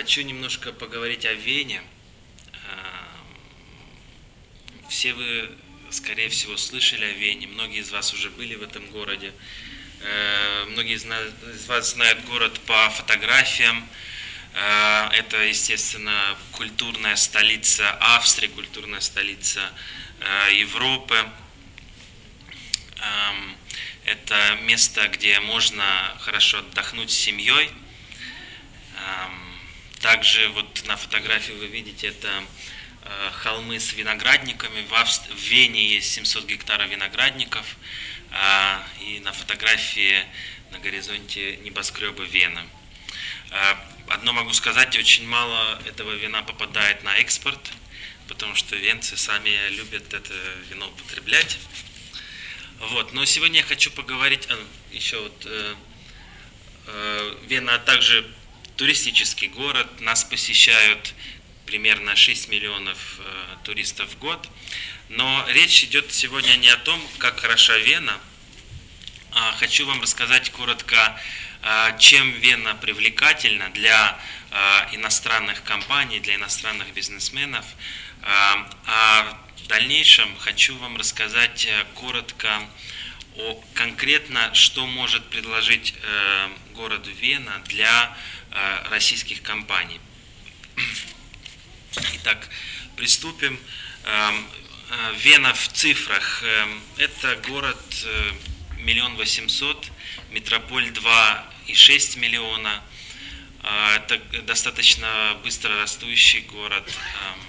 хочу 0.00 0.22
немножко 0.22 0.72
поговорить 0.72 1.26
о 1.26 1.34
Вене. 1.34 1.82
Все 4.88 5.12
вы, 5.12 5.50
скорее 5.90 6.30
всего, 6.30 6.56
слышали 6.56 7.04
о 7.04 7.12
Вене, 7.12 7.46
многие 7.46 7.80
из 7.80 7.90
вас 7.90 8.14
уже 8.14 8.30
были 8.30 8.54
в 8.54 8.62
этом 8.62 8.86
городе. 8.92 9.30
Многие 10.68 10.94
из 10.94 11.66
вас 11.66 11.90
знают 11.92 12.24
город 12.24 12.58
по 12.60 12.88
фотографиям. 12.88 13.86
Это, 14.54 15.44
естественно, 15.44 16.34
культурная 16.52 17.16
столица 17.16 17.90
Австрии, 18.16 18.48
культурная 18.48 19.00
столица 19.00 19.70
Европы. 20.52 21.30
Это 24.06 24.58
место, 24.62 25.08
где 25.08 25.38
можно 25.40 26.16
хорошо 26.20 26.60
отдохнуть 26.60 27.10
с 27.10 27.18
семьей. 27.18 27.70
Также 30.00 30.48
вот 30.50 30.82
на 30.86 30.96
фотографии 30.96 31.52
вы 31.52 31.66
видите 31.66 32.08
это 32.08 32.28
э, 33.04 33.30
холмы 33.42 33.78
с 33.78 33.92
виноградниками. 33.92 34.82
В, 34.86 34.94
Авст... 34.94 35.28
в 35.28 35.38
Вене 35.38 35.86
есть 35.86 36.12
700 36.12 36.46
гектаров 36.46 36.88
виноградников. 36.88 37.76
А, 38.32 38.82
и 39.00 39.20
на 39.20 39.32
фотографии 39.32 40.24
на 40.70 40.78
горизонте 40.78 41.56
небоскребы 41.58 42.24
Вены. 42.24 42.62
Э, 43.50 43.74
одно 44.08 44.32
могу 44.32 44.54
сказать, 44.54 44.96
очень 44.96 45.28
мало 45.28 45.78
этого 45.84 46.12
вина 46.12 46.42
попадает 46.42 47.04
на 47.04 47.16
экспорт, 47.18 47.60
потому 48.26 48.54
что 48.54 48.76
венцы 48.76 49.18
сами 49.18 49.68
любят 49.68 50.14
это 50.14 50.32
вино 50.70 50.88
употреблять. 50.88 51.58
Вот. 52.78 53.12
Но 53.12 53.26
сегодня 53.26 53.58
я 53.58 53.66
хочу 53.66 53.90
поговорить 53.90 54.48
еще 54.92 55.20
вот 55.20 55.44
э, 55.44 55.74
Вена 57.48 57.78
также 57.80 58.26
туристический 58.80 59.48
город, 59.48 60.00
нас 60.00 60.24
посещают 60.24 61.12
примерно 61.66 62.16
6 62.16 62.48
миллионов 62.48 63.18
э, 63.18 63.56
туристов 63.62 64.08
в 64.08 64.18
год. 64.18 64.48
Но 65.10 65.44
речь 65.48 65.84
идет 65.84 66.10
сегодня 66.10 66.56
не 66.56 66.68
о 66.68 66.78
том, 66.78 66.98
как 67.18 67.40
хороша 67.40 67.76
Вена, 67.76 68.18
а 69.32 69.52
хочу 69.58 69.84
вам 69.84 70.00
рассказать 70.00 70.48
коротко, 70.48 71.20
э, 71.62 71.98
чем 71.98 72.32
Вена 72.40 72.74
привлекательна 72.74 73.68
для 73.68 74.18
э, 74.50 74.94
иностранных 74.94 75.62
компаний, 75.62 76.18
для 76.18 76.36
иностранных 76.36 76.90
бизнесменов. 76.94 77.66
Э, 78.22 78.64
а 78.86 79.38
дальнейшем 79.68 80.34
хочу 80.38 80.74
вам 80.78 80.96
рассказать 80.96 81.66
э, 81.66 81.84
коротко 81.96 82.48
о 83.36 83.62
конкретно, 83.74 84.54
что 84.54 84.86
может 84.86 85.22
предложить 85.28 85.94
э, 86.02 86.48
город 86.74 87.06
Вена 87.20 87.62
для 87.66 88.16
российских 88.90 89.42
компаний. 89.42 90.00
Итак, 92.14 92.48
приступим. 92.96 93.58
Эм, 94.04 94.46
Вена 95.18 95.54
в 95.54 95.68
цифрах. 95.68 96.42
Эм, 96.42 96.82
это 96.98 97.36
город 97.48 98.06
миллион 98.78 99.16
восемьсот, 99.16 99.90
метрополь 100.30 100.88
2,6 100.88 102.18
миллиона. 102.18 102.82
Это 103.94 104.18
достаточно 104.42 105.38
быстро 105.44 105.76
растущий 105.76 106.40
город. 106.40 106.88
Эм, 106.88 107.40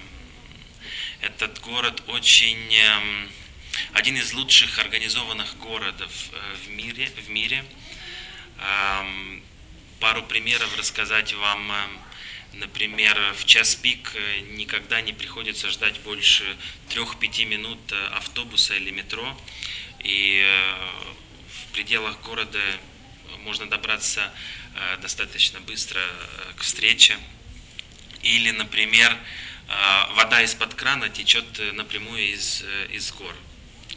этот 1.22 1.60
город 1.60 2.02
очень 2.08 2.76
один 3.94 4.16
из 4.16 4.32
лучших 4.32 4.78
организованных 4.78 5.56
городов 5.58 6.10
э, 6.32 6.56
в 6.64 6.70
мире. 6.70 7.10
В 7.26 7.30
мире. 7.30 7.64
Пару 10.02 10.24
примеров 10.24 10.76
рассказать 10.76 11.32
вам. 11.32 11.70
Эм, 11.70 11.98
например, 12.54 13.16
в 13.38 13.44
час 13.44 13.76
пик 13.76 14.10
э, 14.16 14.40
никогда 14.56 15.00
не 15.00 15.12
приходится 15.12 15.70
ждать 15.70 16.00
больше 16.00 16.44
3-5 16.88 17.44
минут 17.44 17.78
э, 17.92 18.06
автобуса 18.08 18.74
или 18.74 18.90
метро. 18.90 19.40
И 20.02 20.44
в 21.48 21.72
пределах 21.72 22.20
города 22.22 22.58
можно 23.44 23.70
добраться 23.70 24.28
достаточно 25.00 25.60
быстро 25.60 26.00
к 26.56 26.62
встрече. 26.62 27.16
Или, 28.24 28.50
например, 28.50 29.16
вода 30.16 30.42
из-под 30.42 30.74
крана 30.74 31.10
течет 31.10 31.46
э, 31.60 31.70
напрямую 31.70 32.32
из, 32.32 32.62
э, 32.62 32.88
из 32.90 33.12
гор. 33.12 33.36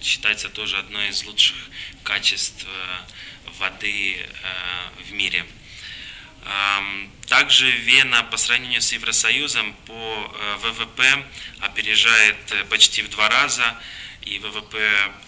Считается 0.03 0.49
тоже 0.49 0.77
одно 0.77 1.01
из 1.05 1.23
лучших 1.23 1.57
качеств 2.03 2.67
э, 2.67 3.51
воды 3.57 4.23
в 5.09 5.11
мире. 5.11 5.43
Также 7.27 7.69
Вена 7.71 8.23
по 8.23 8.37
сравнению 8.37 8.81
с 8.81 8.91
Евросоюзом 8.93 9.73
по 9.87 10.35
ВВП 10.61 11.25
опережает 11.59 12.37
почти 12.69 13.01
в 13.01 13.09
два 13.09 13.29
раза, 13.29 13.75
и 14.21 14.37
ВВП 14.39 14.79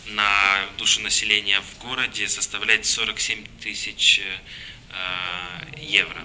на 0.08 0.66
душу 0.78 1.02
населения 1.02 1.60
в 1.62 1.78
городе 1.80 2.28
составляет 2.28 2.86
47 2.86 3.46
тысяч 3.62 4.22
евро. 5.78 6.24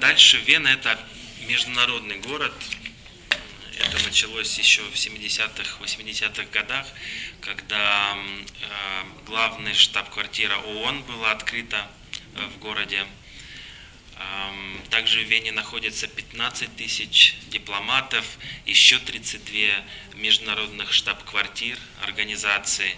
Дальше 0.00 0.38
Вена 0.38 0.68
это 0.68 0.98
международный 1.46 2.18
город. 2.18 2.52
Это 3.78 4.02
началось 4.04 4.58
еще 4.58 4.82
в 4.82 4.94
70-х, 4.94 5.78
80-х 5.82 6.44
годах, 6.50 6.86
когда 7.40 8.16
э, 8.16 9.02
главный 9.26 9.74
штаб-квартира 9.74 10.56
ООН 10.56 11.02
была 11.02 11.32
открыта 11.32 11.76
э, 11.76 12.05
в 12.36 12.58
городе. 12.58 13.06
Эм, 14.18 14.80
также 14.90 15.20
в 15.20 15.28
Вене 15.28 15.52
находится 15.52 16.06
15 16.06 16.76
тысяч 16.76 17.36
дипломатов, 17.48 18.24
еще 18.64 18.98
32 18.98 19.84
международных 20.14 20.92
штаб-квартир 20.92 21.78
организаций. 22.02 22.96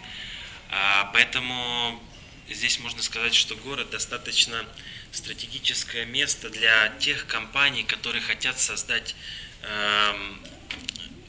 Э, 0.71 1.05
поэтому 1.13 2.03
здесь 2.49 2.79
можно 2.79 3.03
сказать, 3.03 3.35
что 3.35 3.57
город 3.57 3.91
достаточно 3.91 4.65
стратегическое 5.13 6.05
место 6.05 6.51
для 6.51 6.89
тех 7.01 7.27
компаний, 7.27 7.83
которые 7.83 8.23
хотят 8.23 8.59
создать 8.59 9.15
э, 9.63 10.15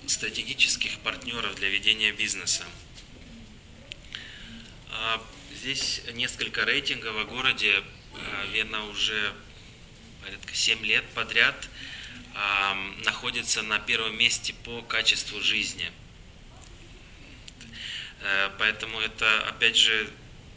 стратегических 0.06 1.00
партнеров 1.00 1.56
для 1.56 1.69
ведения 1.69 2.12
бизнеса. 2.12 2.64
А, 4.92 5.22
здесь 5.56 6.02
несколько 6.14 6.66
рейтингов 6.66 7.16
о 7.16 7.24
городе. 7.25 7.84
Э, 8.14 8.47
Вена 8.52 8.86
уже 8.86 9.34
порядка 10.24 10.53
7 10.53 10.86
лет 10.86 11.06
подряд 11.16 11.56
находится 13.03 13.64
на 13.64 13.80
первом 13.80 14.18
месте 14.18 14.53
по 14.64 14.81
качеству 14.81 15.42
жизни. 15.42 15.92
Э, 18.22 18.50
поэтому 18.58 19.00
это, 19.00 19.42
опять 19.50 19.75
же, 19.75 20.09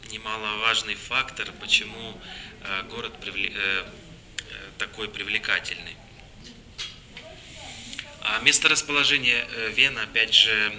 немаловажный 0.09 0.95
фактор, 0.95 1.51
почему 1.59 2.17
Э, 2.65 2.83
город 2.83 3.13
такой 4.77 5.09
привлекательный. 5.09 5.97
А 8.21 8.39
место 8.39 8.69
расположения 8.69 9.45
Вена, 9.75 10.03
опять 10.03 10.33
же, 10.33 10.73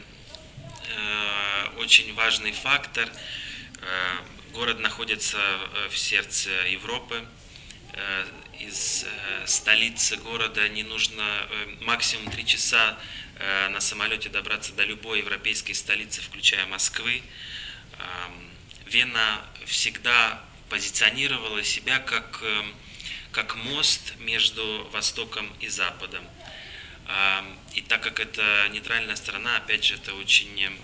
очень 1.76 2.14
важный 2.14 2.52
фактор. 2.52 3.08
Город 4.54 4.78
находится 4.78 5.36
в 5.90 5.98
сердце 5.98 6.48
Европы. 6.68 7.26
Из 8.60 9.04
столицы 9.46 10.16
города 10.18 10.68
не 10.68 10.84
нужно 10.84 11.24
максимум 11.80 12.30
три 12.30 12.46
часа 12.46 12.96
на 13.70 13.80
самолете 13.80 14.28
добраться 14.28 14.72
до 14.74 14.84
любой 14.84 15.18
европейской 15.18 15.72
столицы, 15.72 16.22
включая 16.22 16.66
Москвы. 16.66 17.20
Вена 18.86 19.44
всегда 19.66 20.40
позиционировала 20.68 21.64
себя 21.64 21.98
как, 21.98 22.40
эм, 22.44 22.74
как 23.32 23.56
мост 23.56 24.14
между 24.20 24.88
Востоком 24.92 25.52
и 25.58 25.66
Западом. 25.66 26.24
И 27.74 27.80
так 27.82 28.04
как 28.04 28.20
это 28.20 28.68
нейтральная 28.70 29.16
страна, 29.16 29.56
опять 29.56 29.84
же, 29.84 29.94
это 29.94 30.14
очень 30.14 30.62
эм, 30.62 30.78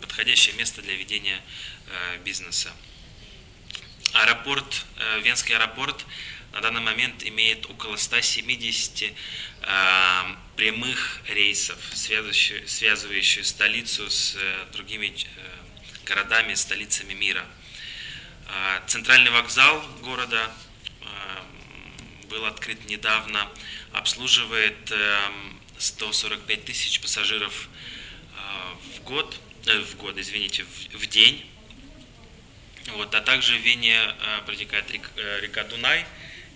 подходящее 0.00 0.54
место 0.54 0.82
для 0.82 0.94
ведения 0.94 1.40
э, 1.88 2.18
бизнеса. 2.18 2.72
Аэропорт, 4.12 4.84
э, 4.96 5.20
Венский 5.20 5.54
аэропорт 5.54 6.04
на 6.52 6.60
данный 6.60 6.80
момент 6.80 7.22
имеет 7.24 7.66
около 7.66 7.96
170 7.96 9.02
эм, 9.62 10.38
прямых 10.56 11.20
рейсов, 11.28 11.78
связывающих, 11.92 12.68
связывающих 12.68 13.46
столицу 13.46 14.10
с 14.10 14.34
э, 14.36 14.66
другими 14.72 15.14
городами, 16.04 16.54
столицами 16.54 17.12
мира– 17.12 17.44
центральный 18.86 19.30
вокзал 19.30 19.82
города 20.02 20.50
был 22.28 22.44
открыт 22.44 22.84
недавно, 22.88 23.48
обслуживает 23.92 24.92
145 25.78 26.58
эм, 26.58 26.64
тысяч 26.64 27.00
пассажиров 27.00 27.68
в 28.96 29.02
год, 29.02 29.38
э, 29.66 29.78
в 29.80 29.96
год, 29.96 30.18
извините, 30.18 30.64
в, 30.64 30.98
в 30.98 31.06
день. 31.06 31.44
Вот, 32.96 33.14
а 33.14 33.20
также 33.20 33.54
в 33.56 33.60
Вене 33.60 33.96
протекает 34.46 34.90
река, 34.90 35.10
э, 35.16 35.40
река 35.40 35.64
Дунай, 35.64 36.06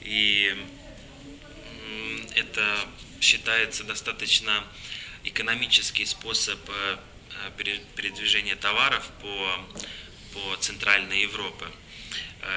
и 0.01 0.57
это 2.35 2.89
считается 3.21 3.85
достаточно 3.85 4.65
экономический 5.25 6.07
способ 6.07 6.59
э, 6.69 6.99
передвижения 7.97 8.57
товаров 8.57 9.09
по, 9.21 9.69
по 10.33 10.57
Центральной 10.57 11.23
Европе. 11.23 11.67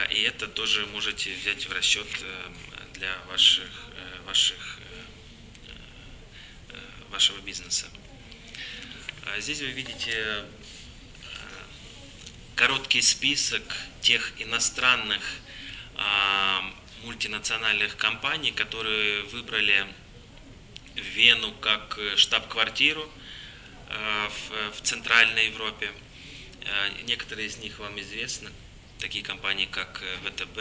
И 0.10 0.22
это 0.22 0.48
тоже 0.48 0.86
можете 0.88 1.32
взять 1.36 1.68
в 1.68 1.72
расчет 1.72 2.08
для 2.94 3.16
ваших, 3.30 3.70
ваших, 4.26 4.80
вашего 7.12 7.38
бизнеса. 7.42 7.86
Здесь 9.38 9.60
вы 9.62 9.68
видите 9.68 10.44
короткий 12.56 13.02
список 13.02 13.64
тех 14.02 14.34
иностранных 14.40 15.22
мультинациональных 17.06 17.96
компаний, 17.98 18.52
которые 18.52 19.24
выбрали 19.24 19.86
Вену 20.96 21.52
как 21.54 21.98
э, 21.98 22.16
штаб-квартиру 22.16 23.10
э, 23.90 24.30
в, 24.30 24.78
в 24.78 24.82
Центральной 24.82 25.48
Европе. 25.48 25.92
Э, 26.62 26.90
некоторые 27.04 27.48
из 27.48 27.58
них 27.58 27.80
вам 27.80 28.00
известны, 28.00 28.50
такие 29.00 29.24
компании, 29.24 29.66
как 29.66 30.02
ВТБ 30.24 30.60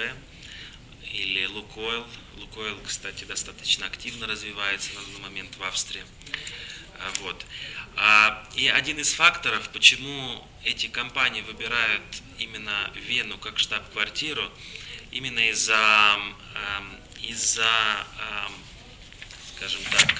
или 1.12 1.46
Лукойл. 1.46 2.06
Лукойл, 2.36 2.78
кстати, 2.84 3.24
достаточно 3.24 3.86
активно 3.86 4.26
развивается 4.26 4.92
на 4.94 5.02
данный 5.02 5.20
момент 5.20 5.56
в 5.56 5.62
Австрии. 5.62 6.02
Вот. 7.20 7.46
А, 7.96 8.46
и 8.56 8.68
один 8.68 8.98
из 8.98 9.12
факторов, 9.12 9.68
почему 9.70 10.46
эти 10.64 10.86
компании 10.86 11.42
выбирают 11.42 12.02
именно 12.38 12.90
Вену 12.94 13.38
как 13.38 13.58
штаб-квартиру, 13.58 14.50
именно 15.12 15.48
из-за 15.50 16.18
эм, 16.54 17.00
из-за 17.22 18.06
эм, 18.18 18.52
скажем 19.56 19.80
так, 19.90 20.12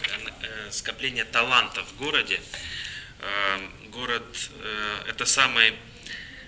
э, 0.42 0.70
скопления 0.70 1.24
талантов 1.24 1.86
в 1.88 1.96
городе. 1.96 2.40
Эм, 3.20 3.90
город 3.90 4.50
э, 4.62 5.04
это 5.08 5.26
самый 5.26 5.74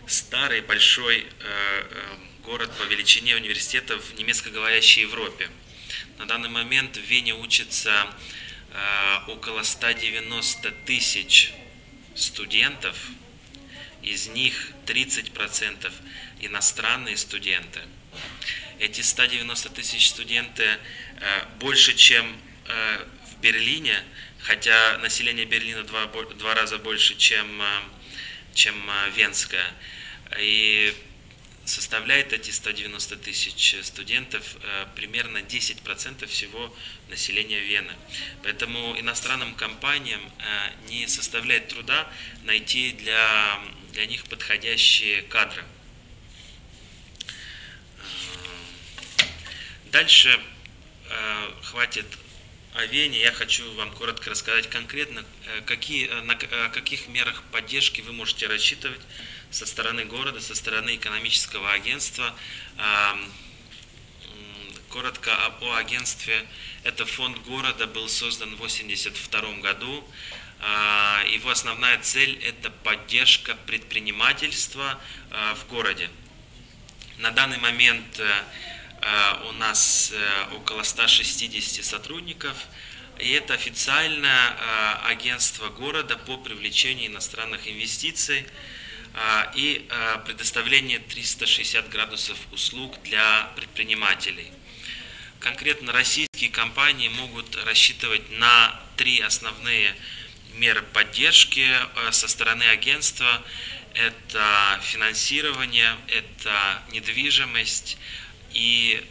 старый 0.06 0.60
большой 0.60 1.26
э, 1.40 2.16
город 2.44 2.70
по 2.78 2.84
величине 2.84 3.34
университетов 3.36 4.02
в 4.04 4.14
немецкоговорящей 4.14 5.02
Европе. 5.02 5.50
На 6.18 6.26
данный 6.26 6.48
момент 6.48 6.96
в 6.96 7.00
Вене 7.00 7.34
учатся 7.34 8.06
около 9.28 9.62
190 9.62 10.70
тысяч 10.84 11.52
студентов, 12.14 12.96
из 14.02 14.28
них 14.28 14.72
30% 14.86 15.92
иностранные 16.40 17.16
студенты– 17.16 17.80
эти 18.78 19.00
190 19.00 19.70
тысяч 19.70 20.08
студенты 20.08 20.64
э, 20.64 20.78
больше, 21.58 21.94
чем 21.94 22.26
э, 22.66 23.06
в 23.30 23.40
Берлине, 23.40 23.94
хотя 24.40 24.98
население 24.98 25.46
Берлина 25.46 25.82
два, 25.82 26.06
два 26.06 26.54
раза 26.54 26.78
больше, 26.78 27.16
чем, 27.16 27.60
э, 27.62 27.64
чем 28.54 28.74
Венское. 29.14 29.66
И 30.38 30.94
составляет 31.66 32.32
эти 32.32 32.50
190 32.50 33.16
тысяч 33.16 33.76
студентов 33.82 34.56
примерно 34.94 35.38
10% 35.38 36.26
всего 36.26 36.74
населения 37.08 37.60
Вены. 37.60 37.92
Поэтому 38.42 38.98
иностранным 38.98 39.54
компаниям 39.54 40.20
не 40.88 41.06
составляет 41.08 41.68
труда 41.68 42.10
найти 42.44 42.92
для, 42.92 43.60
для 43.92 44.06
них 44.06 44.24
подходящие 44.24 45.22
кадры. 45.22 45.64
Дальше 49.96 50.38
э, 51.08 51.50
хватит 51.62 52.04
о 52.74 52.84
Вене. 52.84 53.18
Я 53.20 53.32
хочу 53.32 53.64
вам 53.76 53.90
коротко 53.92 54.28
рассказать 54.28 54.68
конкретно, 54.68 55.24
э, 55.46 55.62
какие, 55.62 56.06
э, 56.06 56.20
на 56.20 56.32
э, 56.32 56.68
каких 56.70 57.08
мерах 57.08 57.42
поддержки 57.44 58.02
вы 58.02 58.12
можете 58.12 58.46
рассчитывать 58.46 59.00
со 59.50 59.66
стороны 59.66 60.04
города, 60.04 60.40
со 60.40 60.54
стороны 60.54 60.96
экономического 60.96 61.72
агентства. 61.72 62.34
Э, 62.78 63.14
коротко 64.90 65.34
о, 65.60 65.74
агентстве. 65.76 66.46
Это 66.84 67.04
фонд 67.04 67.38
города 67.46 67.86
был 67.86 68.08
создан 68.08 68.50
в 68.50 68.54
1982 68.54 69.60
году. 69.60 70.04
Э, 70.60 71.24
его 71.28 71.50
основная 71.50 71.98
цель– 72.00 72.38
это 72.44 72.70
поддержка 72.70 73.56
предпринимательства 73.66 75.00
э, 75.30 75.54
в 75.54 75.66
городе. 75.68 76.10
На 77.18 77.30
данный 77.30 77.58
момент 77.58 78.20
Э, 79.06 79.48
у 79.48 79.52
нас 79.52 80.12
э, 80.12 80.54
около 80.56 80.82
160 80.82 81.84
сотрудников, 81.84 82.56
и 83.18 83.30
это 83.30 83.54
официальное 83.54 84.50
э, 84.50 85.10
агентство 85.10 85.68
города 85.68 86.16
по 86.16 86.36
привлечению 86.36 87.10
иностранных 87.10 87.68
инвестиций 87.68 88.46
и 89.54 89.88
предоставление 90.26 90.98
360 90.98 91.88
градусов 91.88 92.36
услуг 92.52 93.00
для 93.02 93.50
предпринимателей. 93.56 94.50
Конкретно 95.40 95.92
российские 95.92 96.50
компании 96.50 97.08
могут 97.08 97.56
рассчитывать 97.64 98.30
на 98.32 98.78
три 98.96 99.20
основные 99.20 99.94
меры 100.56 100.82
поддержки 100.82 101.66
со 102.10 102.28
стороны 102.28 102.64
агентства. 102.64 103.42
Это 103.94 104.80
финансирование, 104.82 105.96
это 106.08 106.82
недвижимость, 106.90 107.96
и, 108.56 109.04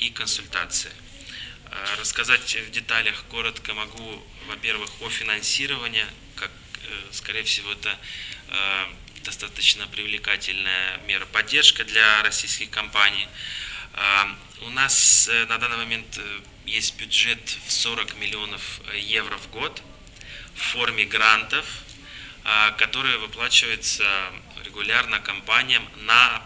и 0.00 0.10
консультации. 0.10 0.92
А, 1.70 1.96
рассказать 1.98 2.56
в 2.56 2.70
деталях 2.70 3.24
коротко 3.30 3.72
могу, 3.72 4.22
во-первых, 4.48 4.90
о 5.00 5.08
финансировании, 5.08 6.04
как, 6.36 6.50
э, 6.82 7.12
скорее 7.12 7.42
всего, 7.44 7.72
это 7.72 7.98
достаточно 9.24 9.86
привлекательная 9.86 10.98
мера 11.06 11.26
поддержки 11.26 11.82
для 11.82 12.22
российских 12.22 12.70
компаний. 12.70 13.26
А, 13.94 14.36
у 14.62 14.70
нас 14.70 15.28
э, 15.28 15.46
на 15.46 15.58
данный 15.58 15.78
момент 15.78 16.20
есть 16.66 16.96
бюджет 16.96 17.56
в 17.66 17.72
40 17.72 18.16
миллионов 18.16 18.80
евро 18.94 19.36
в 19.38 19.50
год 19.50 19.82
в 20.54 20.60
форме 20.60 21.04
грантов, 21.04 21.64
которые 22.76 23.18
выплачиваются 23.18 24.04
регулярно 24.64 25.18
компаниям 25.18 25.86
на 26.02 26.42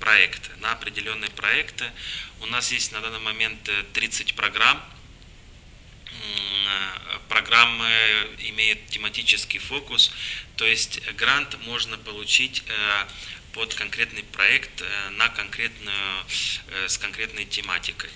проекты, 0.00 0.50
на 0.56 0.72
определенные 0.72 1.30
проекты. 1.30 1.84
У 2.40 2.46
нас 2.46 2.72
есть 2.72 2.90
на 2.90 3.00
данный 3.00 3.20
момент 3.20 3.70
30 3.92 4.30
э, 4.30 4.34
программ. 4.34 4.82
Э, 6.70 7.18
программы 7.28 7.88
имеют 8.38 8.86
тематический 8.88 9.58
фокус, 9.58 10.12
то 10.56 10.64
есть 10.64 11.00
грант 11.14 11.56
можно 11.66 11.98
получить 11.98 12.62
э, 12.66 13.06
под 13.52 13.74
конкретный 13.74 14.22
проект 14.22 14.82
на 15.12 15.28
конкретную, 15.28 16.24
с 16.86 16.98
конкретной 16.98 17.44
тематикой. 17.44 18.10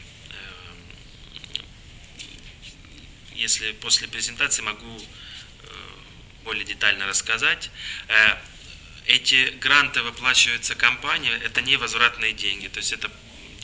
Если 3.34 3.72
после 3.72 4.06
презентации 4.06 4.62
могу 4.62 5.02
более 6.44 6.64
детально 6.64 7.08
рассказать. 7.08 7.70
Эти 9.06 9.50
гранты 9.60 10.02
выплачиваются 10.02 10.76
компании, 10.76 11.32
это 11.42 11.60
не 11.62 11.76
возвратные 11.76 12.32
деньги, 12.32 12.68
то 12.68 12.78
есть 12.78 12.92
это 12.92 13.10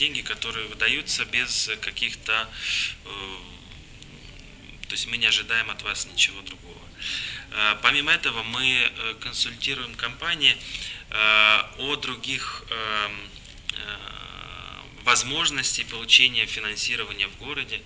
деньги, 0.01 0.23
которые 0.23 0.67
выдаются 0.67 1.27
без 1.27 1.71
каких-то, 1.83 2.49
э, 3.05 3.37
то 4.91 4.95
есть 4.95 5.07
мы 5.07 5.19
не 5.19 5.27
ожидаем 5.27 5.71
от 5.71 5.83
вас 5.83 6.07
ничего 6.07 6.43
другого. 6.43 6.83
Э, 7.53 7.77
помимо 7.81 8.11
этого 8.11 8.43
мы 8.43 8.67
э, 8.67 9.15
консультируем 9.21 9.95
компании 9.95 10.57
о 11.79 11.97
других 11.97 12.63
возможностей 15.03 15.83
получения 15.83 16.47
финансирования 16.47 17.27
в 17.27 17.37
городе, 17.39 17.83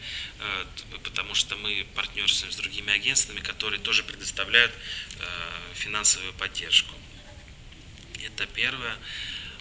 потому 1.03 1.35
что 1.35 1.57
мы 1.57 1.87
партнерствуем 1.95 2.53
с 2.53 2.57
другими 2.57 2.93
агентствами, 2.93 3.41
которые 3.41 3.81
тоже 3.81 4.03
предоставляют 4.03 4.75
финансовую 5.73 6.35
поддержку. 6.35 6.95
Это 8.23 8.45
первое. 8.45 8.99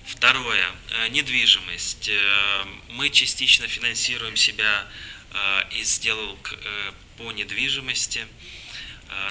Второе. 0.05 0.65
Э, 0.91 1.07
недвижимость. 1.09 2.09
Э, 2.09 2.65
мы 2.89 3.09
частично 3.09 3.67
финансируем 3.67 4.35
себя 4.35 4.85
э, 5.33 5.61
из 5.71 5.95
сделок 5.95 6.55
по 7.17 7.31
недвижимости. 7.31 8.27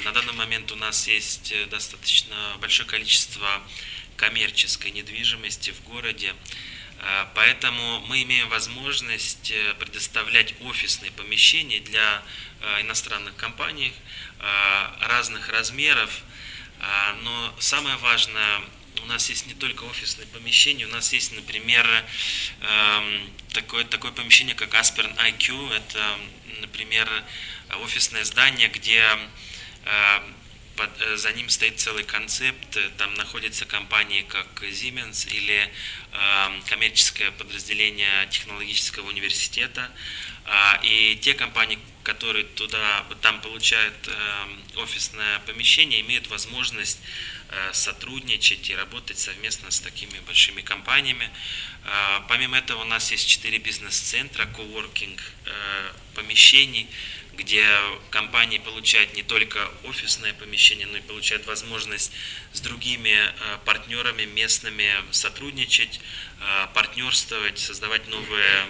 На 0.04 0.12
данный 0.12 0.32
момент 0.34 0.70
у 0.70 0.76
нас 0.76 1.08
есть 1.08 1.52
достаточно 1.68 2.36
большое 2.60 2.88
количество 2.88 3.62
коммерческой 4.16 4.92
недвижимости 4.92 5.70
в 5.70 5.82
городе. 5.82 6.34
Поэтому 7.34 8.00
мы 8.06 8.22
имеем 8.22 8.48
возможность 8.48 9.52
предоставлять 9.80 10.54
офисные 10.60 11.10
помещения 11.10 11.80
для 11.80 12.22
иностранных 12.80 13.34
компаний 13.34 13.92
разных 15.00 15.48
размеров. 15.48 16.22
Но 17.22 17.54
самое 17.58 17.96
важное 17.96 18.60
у 19.00 19.06
нас 19.06 19.28
есть 19.28 19.46
не 19.46 19.54
только 19.54 19.84
офисные 19.84 20.26
помещения, 20.26 20.84
у 20.84 20.90
нас 20.90 21.12
есть, 21.12 21.32
например, 21.32 21.86
эм, 22.60 23.30
такое, 23.52 23.84
такое 23.84 24.12
помещение, 24.12 24.54
как 24.54 24.74
Aspern 24.74 25.16
IQ. 25.16 25.72
Это, 25.72 26.18
например, 26.60 27.08
офисное 27.80 28.24
здание, 28.24 28.68
где 28.68 29.02
э, 29.84 30.20
под, 30.76 30.90
э, 31.00 31.16
за 31.16 31.32
ним 31.32 31.48
стоит 31.48 31.78
целый 31.80 32.04
концепт. 32.04 32.78
Там 32.96 33.14
находятся 33.14 33.64
компании, 33.64 34.22
как 34.22 34.46
Siemens 34.62 35.28
или 35.32 35.70
э, 36.12 36.60
коммерческое 36.66 37.30
подразделение 37.32 38.26
технологического 38.30 39.08
университета. 39.08 39.90
Э, 40.46 40.84
и 40.84 41.16
те 41.20 41.34
компании, 41.34 41.78
которые 42.02 42.44
туда, 42.44 43.04
там 43.20 43.40
получают 43.40 43.94
офисное 44.76 45.38
помещение, 45.40 46.00
имеют 46.00 46.26
возможность 46.26 46.98
сотрудничать 47.72 48.70
и 48.70 48.74
работать 48.74 49.18
совместно 49.18 49.70
с 49.70 49.80
такими 49.80 50.18
большими 50.20 50.60
компаниями. 50.62 51.30
Э, 51.84 52.20
помимо 52.28 52.58
этого 52.58 52.82
у 52.82 52.84
нас 52.84 53.10
есть 53.10 53.28
четыре 53.28 53.58
бизнес-центра, 53.58 54.46
коворкинг 54.46 55.20
э, 55.46 55.92
помещений, 56.14 56.88
где 57.34 57.64
компании 58.10 58.58
получают 58.58 59.14
не 59.14 59.22
только 59.22 59.58
офисное 59.84 60.34
помещение, 60.34 60.86
но 60.86 60.98
и 60.98 61.00
получают 61.00 61.46
возможность 61.46 62.12
с 62.52 62.60
другими 62.60 63.10
э, 63.10 63.58
партнерами 63.64 64.24
местными 64.24 64.90
сотрудничать, 65.10 66.00
э, 66.40 66.66
партнерствовать, 66.74 67.58
создавать 67.58 68.06
новые, 68.08 68.66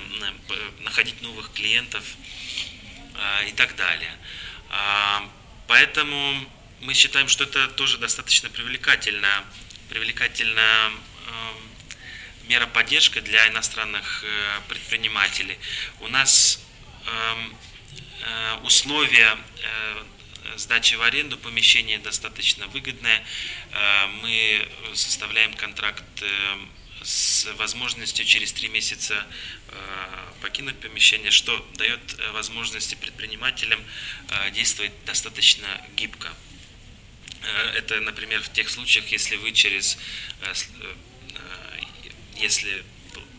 находить 0.80 1.20
новых 1.22 1.52
клиентов 1.52 2.04
э, 3.14 3.48
и 3.48 3.52
так 3.52 3.76
далее. 3.76 4.16
Поэтому 5.66 6.48
мы 6.82 6.94
считаем, 6.94 7.28
что 7.28 7.44
это 7.44 7.68
тоже 7.68 7.98
достаточно 7.98 8.50
привлекательная, 8.50 9.44
привлекательная 9.88 10.90
мера 12.48 12.66
поддержки 12.66 13.20
для 13.20 13.48
иностранных 13.48 14.24
предпринимателей. 14.68 15.58
У 16.00 16.08
нас 16.08 16.60
эм, 17.06 17.56
Э, 18.24 18.58
условия 18.62 19.36
э, 19.62 20.04
сдачи 20.56 20.94
в 20.94 21.02
аренду 21.02 21.36
помещения 21.38 21.98
достаточно 21.98 22.68
выгодное. 22.68 23.24
Э, 23.72 24.06
мы 24.22 24.68
составляем 24.94 25.52
контракт 25.54 26.04
с 27.02 27.48
возможностью 27.56 28.24
через 28.24 28.52
три 28.52 28.68
месяца 28.68 29.26
покинуть 30.40 30.78
помещение, 30.78 31.32
что 31.32 31.68
дает 31.74 32.00
возможности 32.32 32.94
предпринимателям 32.94 33.82
действовать 34.52 34.92
достаточно 35.04 35.66
гибко. 35.96 36.32
Это, 37.74 38.00
например, 38.00 38.42
в 38.42 38.52
тех 38.52 38.68
случаях, 38.70 39.08
если 39.08 39.36
вы 39.36 39.52
через, 39.52 39.98
если 42.36 42.84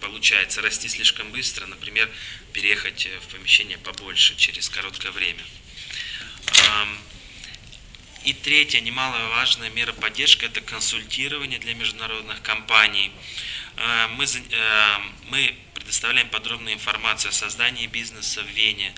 получается 0.02 0.62
расти 0.62 0.90
слишком 0.90 1.32
быстро, 1.32 1.66
например, 1.68 2.10
переехать 2.52 3.08
в 3.22 3.34
помещение 3.34 3.78
побольше 3.78 4.36
через 4.36 4.70
короткое 4.70 5.12
время. 5.12 5.44
И 8.26 8.32
третья, 8.34 8.80
немаловажная 8.80 9.70
мера 9.72 9.92
поддержки– 9.92 10.46
это 10.46 10.62
консультирование 10.62 11.60
для 11.60 11.74
международных 11.74 12.42
компаний. 12.42 13.12
Мы, 14.12 14.24
э, 14.24 14.98
мы 15.30 15.56
предоставляем 15.74 16.30
подробную 16.30 16.76
информацию 16.76 17.30
о 17.30 17.34
создании 17.34 17.88
бизнеса 17.88 18.42
в 18.44 18.48
Вене, 18.48 18.94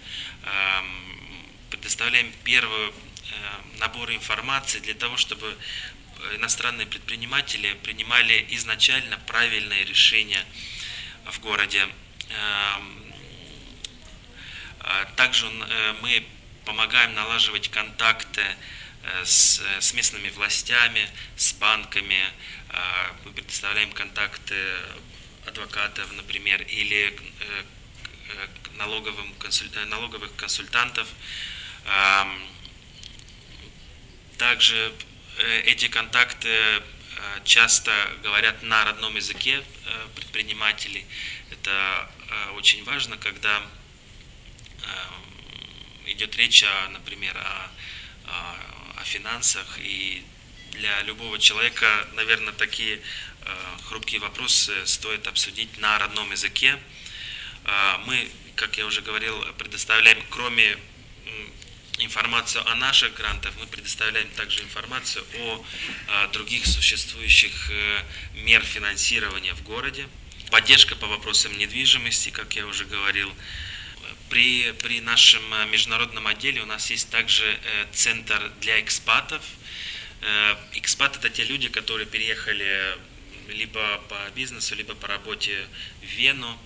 предоставляем 1.72 2.32
первый 2.44 2.90
э, 2.90 2.92
набор 3.80 4.12
информации 4.12 4.80
для 4.80 4.94
того, 4.94 5.18
чтобы 5.18 5.58
иностранные 6.36 6.88
предприниматели 6.88 7.74
принимали 7.84 8.46
изначально 8.50 9.18
правильные 9.28 9.86
решения 9.86 10.44
в 11.26 11.40
городе. 11.40 11.88
Эм, 12.30 13.06
а 14.80 15.06
также 15.16 15.48
э, 15.48 15.94
мы 16.02 16.26
помогаем 16.64 17.14
налаживать 17.16 17.70
контакты 17.70 18.42
э, 19.04 19.26
с, 19.26 19.94
местными 19.94 20.30
властями, 20.30 21.10
с 21.36 21.54
банками, 21.54 22.24
мы 23.24 23.32
предоставляем 23.32 23.90
контакты 23.94 24.56
адвокатов, 25.48 26.12
например, 26.14 26.62
или 26.64 27.18
э, 27.40 27.64
налоговым 28.78 29.34
налоговых 29.88 30.36
консультантов. 30.36 31.08
Также 34.38 34.94
эти 35.66 35.88
контакты 35.88 36.82
часто 37.46 37.92
говорят 38.24 38.64
на 38.64 38.84
родном 38.86 39.16
языке 39.16 39.64
э, 39.86 40.08
предпринимателей. 40.16 41.06
Это 41.52 42.10
э, 42.30 42.52
очень 42.52 42.84
важно, 42.84 43.18
когда 43.18 43.62
э, 44.82 46.12
идет 46.12 46.36
речь, 46.36 46.64
о, 46.64 46.90
например, 46.90 47.38
о, 47.38 47.70
о, 48.28 49.04
финансах. 49.04 49.78
И 49.80 50.24
для 50.72 51.02
любого 51.04 51.38
человека, 51.40 52.08
наверное, 52.14 52.54
такие 52.54 53.00
хрупкие 53.88 54.20
вопросы 54.20 54.74
стоит 54.88 55.28
обсудить 55.28 55.78
на 55.78 56.00
родном 56.00 56.32
языке. 56.32 56.80
Мы, 58.06 58.28
как 58.56 58.76
я 58.80 58.88
уже 58.88 59.02
говорил, 59.02 59.40
предоставляем, 59.60 60.22
кроме 60.32 60.76
информацию 62.06 62.68
о 62.70 62.76
наших 62.76 63.14
грантах, 63.16 63.54
мы 63.60 63.68
предоставляем 63.68 64.30
также 64.30 64.62
информацию 64.62 65.26
о, 65.40 65.66
о 66.08 66.28
других 66.28 66.66
существующих 66.66 67.70
э, 67.72 68.04
мер 68.36 68.64
финансирования 68.64 69.54
в 69.54 69.64
городе. 69.64 70.08
Поддержка 70.52 70.96
по 70.96 71.08
вопросам 71.08 71.58
недвижимости, 71.58 72.30
как 72.30 72.56
я 72.56 72.66
уже 72.68 72.86
говорил. 72.86 73.34
При, 74.30 74.72
при 74.84 75.02
нашем 75.02 75.42
э, 75.54 75.66
международном 75.66 76.28
отделе 76.28 76.62
у 76.62 76.66
нас 76.66 76.90
есть 76.92 77.10
также 77.10 77.46
э, 77.46 77.86
центр 77.92 78.52
для 78.62 78.80
экспатов. 78.80 79.42
Экспаты– 80.74 81.20
это 81.20 81.30
те 81.30 81.44
люди, 81.44 81.68
которые 81.70 82.08
переехали 82.08 82.98
либо 83.50 84.02
по 84.10 84.18
бизнесу, 84.36 84.74
либо 84.74 84.96
по 84.96 85.08
работе 85.08 85.68
в 86.02 86.06
Вену. 86.06 86.58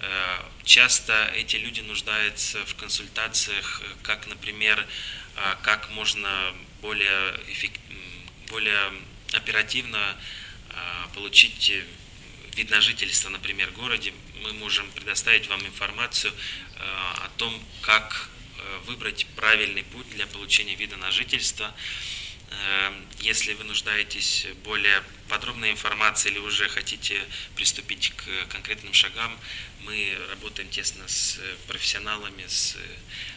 Э, 0.00 0.38
часто 0.64 1.32
эти 1.34 1.56
люди 1.56 1.80
нуждаются 1.80 2.64
в 2.66 2.74
консультациях, 2.74 3.82
как, 4.02 4.26
например, 4.26 4.86
э, 5.36 5.56
как 5.62 5.90
можно 5.90 6.54
более, 6.82 7.40
эффект, 7.48 7.80
более 8.48 8.92
оперативно 9.32 10.16
э, 10.70 11.14
получить 11.14 11.72
вид 12.54 12.70
на 12.70 12.80
жительство, 12.80 13.28
например, 13.28 13.70
в 13.70 13.74
городе. 13.74 14.12
Мы 14.42 14.52
можем 14.52 14.90
предоставить 14.92 15.48
вам 15.48 15.64
информацию 15.66 16.32
о 16.76 17.28
том, 17.36 17.58
как 17.80 18.28
выбрать 18.84 19.26
правильный 19.34 19.82
путь 19.84 20.08
для 20.10 20.26
получения 20.26 20.74
вида 20.74 20.96
на 20.96 21.10
жительство. 21.10 21.74
Если 23.20 23.54
вы 23.54 23.64
нуждаетесь 23.64 24.46
более 24.62 25.02
подробной 25.34 25.72
информации 25.72 26.30
или 26.30 26.38
уже 26.38 26.68
хотите 26.68 27.20
приступить 27.56 28.12
к 28.14 28.52
конкретным 28.52 28.94
шагам, 28.94 29.36
мы 29.80 30.16
работаем 30.30 30.68
тесно 30.68 31.08
с 31.08 31.40
профессионалами, 31.66 32.44
с 32.46 32.76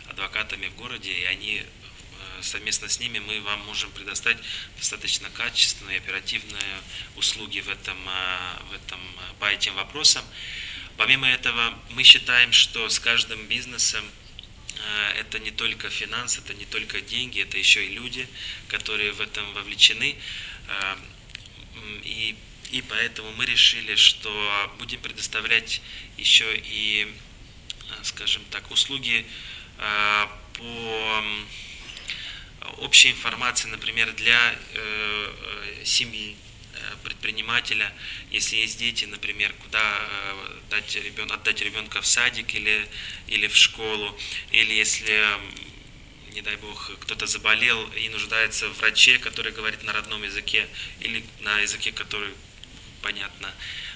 адвокатами 0.08 0.68
в 0.68 0.76
городе, 0.76 1.12
и 1.12 1.24
они 1.24 1.64
э, 1.64 2.44
совместно 2.44 2.88
с 2.88 3.00
ними 3.00 3.18
мы 3.18 3.42
вам 3.42 3.62
можем 3.62 3.90
предоставить 3.90 4.38
достаточно 4.78 5.28
качественные, 5.32 5.98
оперативные 5.98 6.82
услуги 7.16 7.62
в 7.62 7.70
этом, 7.70 7.98
э, 8.08 8.64
в 8.70 8.74
этом, 8.76 9.00
э, 9.00 9.34
по 9.40 9.46
этим 9.46 9.74
вопросам. 9.74 10.24
Помимо 10.98 11.28
этого, 11.28 11.74
мы 11.90 12.04
считаем, 12.04 12.52
что 12.52 12.88
с 12.90 13.00
каждым 13.00 13.48
бизнесом 13.48 14.06
это 15.16 15.40
не 15.40 15.50
только 15.50 15.90
финансы, 15.90 16.40
это 16.40 16.54
не 16.54 16.66
только 16.66 17.02
деньги, 17.02 17.42
это 17.42 17.58
еще 17.58 17.84
и 17.84 17.90
люди, 17.90 18.28
которые 18.68 19.12
в 19.12 19.22
этом 19.22 19.52
вовлечены. 19.54 20.16
И 22.04 22.36
и 22.72 22.82
поэтому 22.82 23.32
мы 23.34 23.46
решили, 23.46 23.96
что 23.96 24.76
будем 24.78 25.00
предоставлять 25.00 25.82
еще 26.18 26.46
и, 26.58 27.08
э, 27.90 28.04
скажем 28.04 28.44
так, 28.52 28.70
услуги 28.72 29.26
э, 29.78 30.28
по 30.54 31.24
общей 32.80 33.12
информации, 33.12 33.70
например, 33.70 34.12
для 34.14 34.56
э, 34.74 35.34
семьи 35.86 36.36
предпринимателя, 37.04 37.92
если 38.32 38.58
есть 38.58 38.78
дети, 38.78 39.06
например, 39.06 39.52
куда 39.64 40.00
дать 40.70 40.96
ребен, 40.96 41.32
отдать 41.32 41.60
ребенка 41.62 42.02
в 42.02 42.06
садик 42.06 42.54
или, 42.54 42.88
или 43.28 43.48
в 43.48 43.58
школу, 43.58 44.16
или 44.52 44.74
если 44.74 45.26
не 46.38 46.44
дай 46.44 46.56
бог, 46.58 46.92
кто-то 47.00 47.26
заболел 47.26 47.88
и 47.94 48.10
нуждается 48.10 48.70
в 48.70 48.78
враче, 48.78 49.18
который 49.18 49.52
говорит 49.52 49.82
на 49.82 49.92
родном 49.92 50.22
языке 50.22 50.68
или 51.00 51.26
на 51.40 51.62
языке, 51.62 51.92
который 51.92 52.32
понятно. 53.02 53.52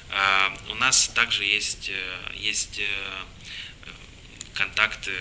А, 0.09 0.51
у 0.69 0.73
нас 0.73 1.09
также 1.09 1.45
есть, 1.45 1.89
э, 1.89 2.31
есть 2.33 2.79
э, 2.79 3.23
контакты 4.55 5.13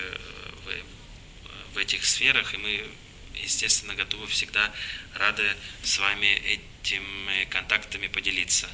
в, 0.63 1.75
в 1.75 1.77
этих 1.77 2.05
сферах, 2.05 2.55
и 2.55 2.57
мы 2.57 2.89
естественно, 3.35 3.93
готовы 3.93 4.25
всегда 4.25 4.71
рады 5.13 5.55
с 5.83 5.99
вами 5.99 6.25
этими 6.25 7.45
контактами 7.45 8.07
поделиться. 8.07 8.67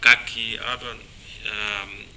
Как 0.00 0.36
и 0.36 0.56
АБА, 0.56 0.98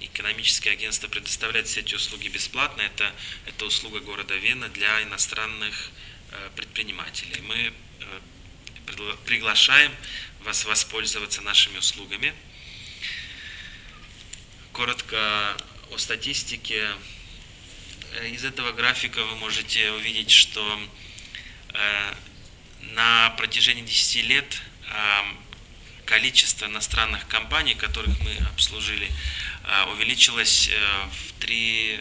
экономическое 0.00 0.70
агентство 0.70 1.08
предоставляет 1.08 1.66
все 1.66 1.80
эти 1.80 1.94
услуги 1.94 2.28
бесплатно. 2.28 2.82
Это, 2.82 3.12
это 3.46 3.64
услуга 3.64 4.00
города 4.00 4.34
Вена 4.36 4.68
для 4.68 5.02
иностранных 5.02 5.90
предпринимателей. 6.54 7.40
Мы 7.42 7.72
приглашаем 9.24 9.92
вас 10.44 10.64
воспользоваться 10.64 11.40
нашими 11.42 11.78
услугами. 11.78 12.34
Коротко 14.72 15.56
о 15.90 15.98
статистике. 15.98 16.88
Из 18.30 18.44
этого 18.44 18.72
графика 18.72 19.24
вы 19.24 19.36
можете 19.36 19.90
увидеть, 19.92 20.30
что 20.30 20.88
э, 21.72 22.14
на 22.94 23.30
протяжении 23.30 23.82
10 23.82 24.24
лет 24.24 24.62
э, 24.86 25.20
количество 26.12 26.66
иностранных 26.66 27.26
компаний, 27.26 27.74
которых 27.74 28.20
мы 28.20 28.36
обслужили, 28.52 29.10
э, 29.64 29.84
увеличилось 29.92 30.70
в 31.10 31.40
три, 31.40 31.98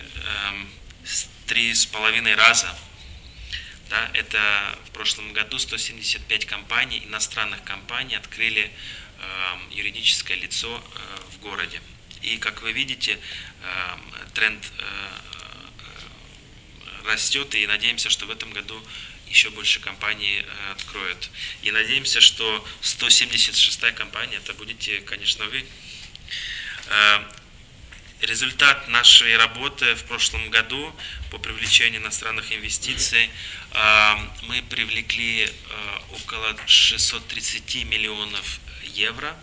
три 1.48 1.74
с 1.74 1.86
половиной 1.86 2.36
раза. 2.36 2.78
Да, 3.90 4.12
это 4.14 4.78
в 4.86 4.92
прошлом 4.92 5.32
году 5.32 5.58
175 5.58 6.46
компаний, 6.46 7.02
иностранных 7.06 7.64
компаний 7.64 8.16
открыли 8.16 8.70
э, 8.70 9.58
юридическое 9.72 10.36
лицо 10.36 10.70
э, 10.78 10.82
в 11.32 11.40
городе. 11.40 11.82
И 12.22 12.38
как 12.38 12.62
вы 12.62 12.74
видите, 12.74 13.18
э, 13.18 13.98
тренд 14.34 14.62
э, 14.78 14.84
э, 17.06 17.08
растет, 17.08 17.56
и 17.56 17.66
надеемся, 17.66 18.10
что 18.10 18.26
в 18.26 18.30
этом 18.30 18.52
году 18.52 18.82
еще 19.32 19.50
больше 19.50 19.80
компаний 19.80 20.46
э, 20.46 20.72
откроют. 20.74 21.32
И 21.64 21.72
надеемся, 21.72 22.22
что 22.22 22.64
176 22.82 23.96
компания, 23.96 24.38
это 24.38 24.54
будете, 24.54 25.02
конечно, 25.02 25.46
вы. 25.46 25.66
Э, 26.88 27.24
результат 28.20 28.88
нашей 28.90 29.38
работы 29.38 29.96
в 29.96 30.04
прошлом 30.04 30.50
году 30.50 30.94
по 31.32 31.38
привлечению 31.38 32.02
иностранных 32.02 32.52
инвестиций 32.52 33.30
а, 33.72 34.20
мы 34.44 34.62
привлекли 34.62 35.50
около 36.12 36.56
630 36.68 37.86
миллионов 37.86 38.60
евро. 38.84 39.36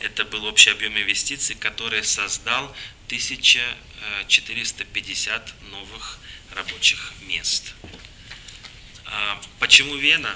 Это 0.00 0.24
был 0.24 0.44
общий 0.44 0.70
объем 0.70 0.98
инвестиций, 0.98 1.54
который 1.54 2.02
создал 2.04 2.76
1450 3.06 5.54
новых 5.70 6.18
рабочих 6.54 7.12
мест. 7.22 7.74
А, 9.14 9.38
почему 9.58 9.94
Вена? 9.96 10.34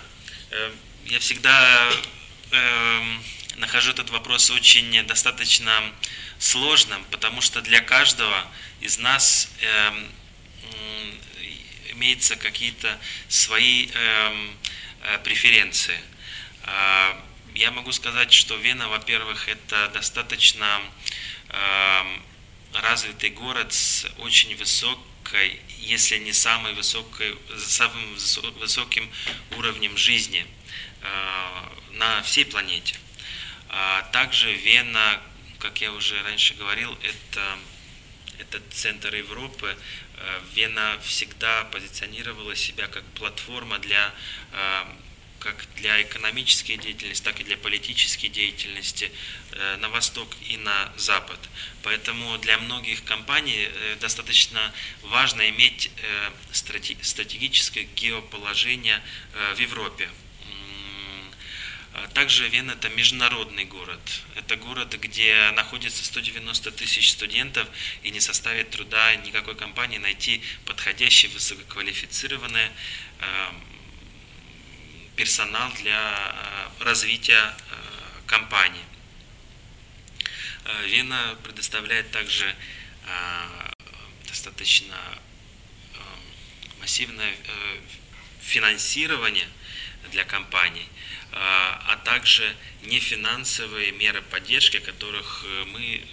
Э, 0.51 0.71
я 1.07 1.19
всегда 1.19 1.91
эм, 2.51 3.23
нахожу 3.57 3.91
этот 3.91 4.11
вопрос 4.11 4.51
очень 4.51 5.03
достаточно 5.07 5.73
сложным, 6.39 7.03
потому 7.11 7.41
что 7.41 7.63
для 7.63 7.81
каждого 7.81 8.45
из 8.83 8.99
нас 8.99 9.49
э, 9.63 9.93
имеются 11.93 12.37
какие-то 12.37 12.99
свои 13.29 13.89
э, 13.95 14.49
э, 15.05 15.19
преференции. 15.25 15.99
Э, 16.65 17.15
я 17.55 17.71
могу 17.71 17.93
сказать, 17.93 18.31
что 18.31 18.57
Вена, 18.57 18.89
во-первых, 18.89 19.49
это 19.49 19.89
достаточно 19.95 20.81
развитый 22.75 23.31
город 23.31 23.73
с 23.73 24.07
очень 24.19 24.53
высокой, 25.27 25.61
если 25.81 26.19
не 26.19 26.33
самой 26.33 26.75
высокой, 26.75 27.37
самым 27.59 28.15
высоким 28.59 29.11
уровнем 29.57 29.97
жизни 29.97 30.47
э, 31.03 31.69
на 31.93 32.23
всей 32.23 32.45
планете. 32.45 32.97
А 33.69 34.03
также 34.13 34.53
Вена 34.53 35.21
как 35.59 35.81
я 35.81 35.91
уже 35.93 36.23
раньше 36.23 36.55
говорил, 36.55 36.97
это, 37.03 37.59
это 38.39 38.61
центр 38.71 39.15
Европы. 39.15 39.75
Э, 40.17 40.41
Вена 40.55 40.99
всегда 41.03 41.65
позиционировала 41.65 42.55
себя 42.55 42.87
как 42.89 43.05
платформа 43.15 43.79
для 43.79 44.13
э, 44.53 44.85
как 45.47 45.67
для 45.77 46.03
экономической 46.03 46.77
деятельности, 46.77 47.25
так 47.25 47.41
и 47.41 47.45
для 47.45 47.57
политической 47.57 48.29
деятельности 48.29 49.11
э, 49.53 49.77
на 49.77 49.89
восток 49.89 50.29
и 50.49 50.57
на 50.57 50.93
запад. 50.97 51.39
Поэтому 51.83 52.37
для 52.39 52.59
многих 52.59 53.05
компаний 53.05 53.69
достаточно 54.01 54.73
важно 55.03 55.49
иметь 55.51 55.91
стратегическое 56.53 57.85
геоположение 57.85 59.01
в 59.55 59.59
Европе. 59.59 60.09
А 61.99 62.09
также 62.09 62.47
Вена 62.49 62.73
это 62.73 62.91
международный 62.91 63.65
город. 63.65 64.01
Это 64.35 64.57
город, 64.57 64.95
где 65.01 65.51
находится 65.53 66.05
190 66.05 66.71
тысяч 66.73 67.13
студентов 67.13 67.67
и 68.03 68.11
не 68.11 68.21
составит 68.21 68.69
труда 68.69 69.15
никакой 69.17 69.55
компании 69.55 69.97
найти 69.97 70.43
подходящий 70.67 71.29
высококвалифицированный 71.29 72.67
эм, 73.21 73.63
персонал 75.17 75.73
для 75.73 76.71
э, 76.79 76.85
развития 76.85 77.57
э, 77.71 77.75
компании. 78.27 78.85
Э, 80.65 80.87
Вена 80.87 81.37
предоставляет 81.43 82.11
также 82.11 82.55
достаточно 84.27 84.97
массивное 86.81 87.33
финансирование 88.41 89.47
для 90.11 90.25
компаний. 90.25 90.89
А, 91.31 92.01
также 92.05 92.57
нефинансовые 92.83 93.93
меры 93.93 94.23
поддержки, 94.23 94.79
о 94.79 94.81
которых 94.81 95.45
мы 95.67 96.05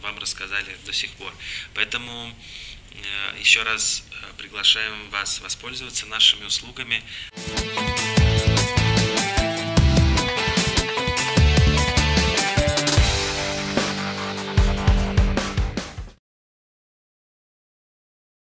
вам 0.00 0.18
рассказали 0.18 0.74
до 0.86 0.94
сих 0.94 1.10
пор. 1.12 1.34
Поэтому 1.74 2.34
еще 3.38 3.62
раз 3.62 4.04
приглашаем 4.36 5.10
вас 5.10 5.40
воспользоваться 5.40 6.06
нашими 6.06 6.44
услугами. 6.44 7.02